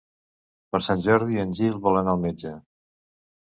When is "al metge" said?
2.17-2.55